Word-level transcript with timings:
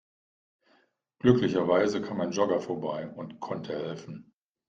Glücklicherweise 1.19 2.01
kam 2.01 2.21
ein 2.21 2.31
Jogger 2.31 2.59
vorbei 2.59 3.07
und 3.11 3.39
konnte 3.39 3.73
helfen. 3.77 4.33